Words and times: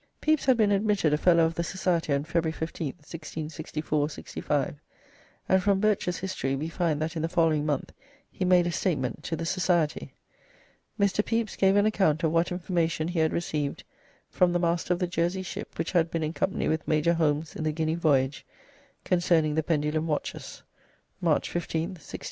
Pepys 0.19 0.45
had 0.45 0.57
been 0.57 0.71
admitted 0.71 1.13
a 1.13 1.17
fellow 1.19 1.45
of 1.45 1.53
the 1.53 1.63
society 1.63 2.11
on 2.11 2.23
February 2.23 2.51
15th, 2.59 2.95
1664 3.05 4.09
65, 4.09 4.75
and 5.47 5.61
from 5.61 5.79
Birch's 5.79 6.17
"History" 6.17 6.55
we 6.55 6.69
find 6.69 6.99
that 6.99 7.15
in 7.15 7.21
the 7.21 7.29
following 7.29 7.67
month 7.67 7.93
he 8.31 8.43
made 8.43 8.65
a 8.65 8.71
statement 8.71 9.23
to 9.23 9.35
the 9.35 9.45
society: 9.45 10.15
"Mr. 10.99 11.17
Pepys 11.23 11.55
gave 11.55 11.75
an 11.75 11.85
account 11.85 12.23
of 12.23 12.31
what 12.31 12.51
information 12.51 13.09
he 13.09 13.19
had 13.19 13.31
received 13.31 13.83
from 14.27 14.53
the 14.53 14.59
Master 14.59 14.91
of 14.91 14.99
the 14.99 15.05
Jersey 15.05 15.43
ship 15.43 15.77
which 15.77 15.91
had 15.91 16.09
been 16.09 16.23
in 16.23 16.33
company 16.33 16.67
with 16.67 16.87
Major 16.87 17.13
Holmes 17.13 17.55
in 17.55 17.63
the 17.63 17.71
Guinea 17.71 17.93
voyage 17.93 18.43
concerning 19.03 19.53
the 19.53 19.61
pendulum 19.61 20.07
watches 20.07 20.63
(March 21.21 21.47
15th, 21.47 22.01
1664 22.01 22.19
5)." 22.19 22.19